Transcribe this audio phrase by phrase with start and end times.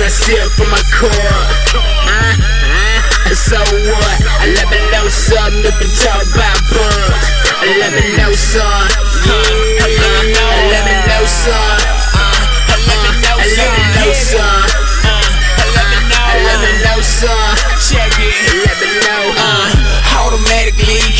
[0.00, 1.10] I sip from my core.
[1.10, 4.18] Uh, uh, so what?
[4.26, 5.93] I let me know something if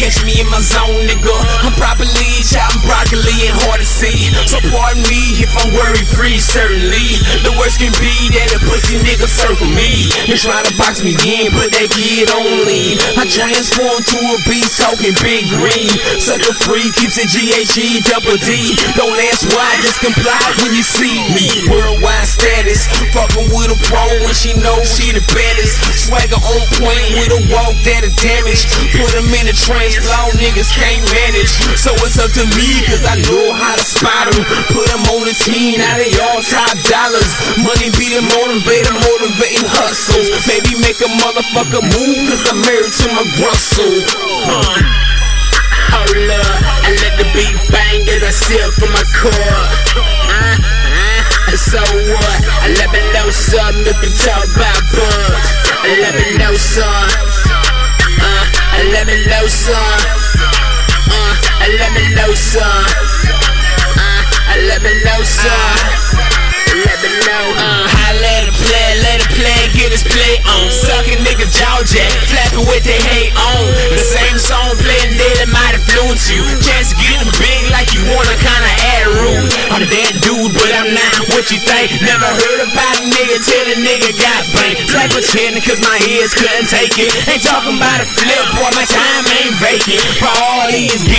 [0.05, 1.33] catch me in my zone, nigga.
[1.65, 4.29] I'm properly chopping broccoli and hard to see.
[4.45, 7.17] So pardon me if I'm worry free, certainly.
[7.41, 10.13] The worst can be that a pussy nigga circle me.
[10.29, 13.01] You try to box me in, put that kid on lead.
[13.17, 15.89] I transform to a beast talking big green.
[16.21, 18.77] Sucker free, keeps it GHE double D.
[19.01, 21.49] Don't ask why, just comply when you see me.
[21.73, 22.85] Worldwide status,
[23.17, 25.81] fucking with a pro when she knows she the baddest.
[25.97, 28.69] Swagger on point with a walk that'll damage.
[28.93, 31.53] Put them in a trance, flow niggas can't manage.
[31.79, 34.43] So it's up to me, cause I know how to spot them.
[34.73, 37.31] Put them on the team, now they all top dollars.
[37.63, 40.31] Money be the motivator, motivating hustles.
[40.51, 43.95] Maybe make a motherfucker move, cause I'm married to my Russell.
[44.51, 45.15] Uh,
[45.95, 49.63] Hold up, I let the beat bang as I sip from my core.
[49.95, 52.41] Uh, uh, so what?
[52.51, 54.49] I let me know something if you talk
[62.27, 62.63] know some.
[64.01, 66.25] Uh, I let me know some.
[66.75, 67.45] Let me know.
[67.55, 70.73] Uh, I let it play, let it play, get his play on.
[70.73, 73.63] Sucking nigga jaw jack, flapping with they hate on.
[73.93, 76.43] The same song playing daily might influence you.
[76.65, 79.45] Chance to get big like you wanna kinda add room.
[79.71, 81.95] I'm that dude, but I'm not what you think.
[82.03, 84.75] Never heard about a nigga till a nigga got brain.
[84.89, 87.13] Try pretending cause my ears couldn't take it.
[87.31, 90.03] Ain't talking about a flip, boy, my time ain't vacant.
[90.19, 91.14] Priority is getting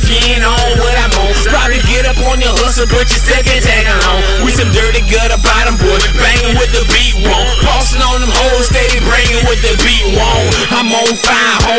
[0.00, 1.32] ain't on what I'm on.
[1.52, 4.24] Probably get up on your hustle, but you can't tag along.
[4.40, 7.48] We some dirty gutter bottom boys, banging with the beat won't.
[7.60, 10.48] Bossing on them hoes, steady bringing with the beat won't.
[10.72, 11.76] I'm on fire, ho.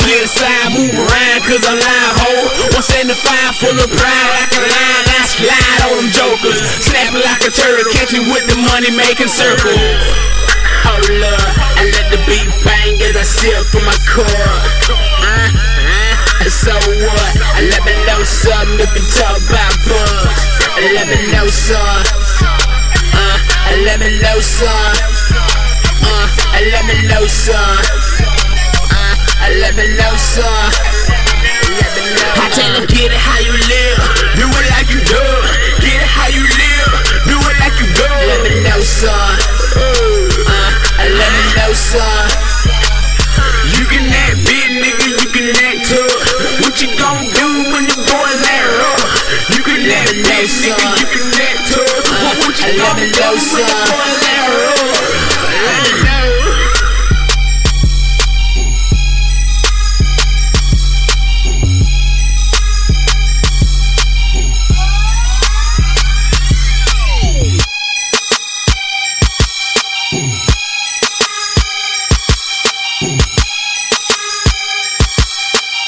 [0.00, 2.32] Clear the side, move around, cause I'm live, ho.
[2.80, 6.58] 175 full of pride, like a lion, I slide on them jokers.
[6.80, 9.76] Snapping like a turtle, catch me with the money making circle.
[10.88, 14.24] Hold up, I let the beat bang as I sip from my core.
[14.24, 15.52] Uh,
[16.40, 16.72] uh, so
[17.68, 20.40] let me know something if you talk about bugs.
[20.72, 21.76] I let me know some.
[23.12, 23.36] Uh,
[23.68, 24.64] I let me know some.
[26.00, 26.26] Uh,
[26.56, 27.54] I let me know some.
[28.88, 30.72] Uh, I let me know some.
[31.76, 32.32] Let me know.
[32.40, 34.00] I tell them, get it how you live,
[34.40, 35.24] do it like you do.
[35.84, 36.90] Get it how you live,
[37.28, 38.08] do it like you do.
[38.08, 39.36] Let me know some.
[39.76, 42.49] Uh, I let me know some.
[50.40, 50.72] low, son.
[52.62, 54.00] I love it low, son.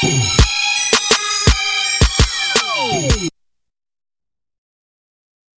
[0.02, 0.41] Boom.